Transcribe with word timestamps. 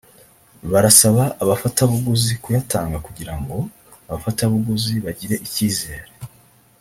barasaba 0.71 1.23
abafatabuguzi 1.43 2.33
kuyatanga 2.43 2.97
kugira 3.05 3.33
ngo 3.39 3.57
abafatabuguzi 4.07 4.93
bagire 5.05 5.35
icyizere 5.47 6.07